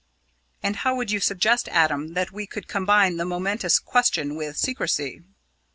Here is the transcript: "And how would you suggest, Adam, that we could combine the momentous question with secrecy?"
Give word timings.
"And 0.63 0.77
how 0.77 0.95
would 0.95 1.11
you 1.11 1.19
suggest, 1.19 1.69
Adam, 1.69 2.15
that 2.15 2.31
we 2.31 2.47
could 2.47 2.67
combine 2.67 3.17
the 3.17 3.23
momentous 3.23 3.77
question 3.77 4.35
with 4.35 4.57
secrecy?" 4.57 5.21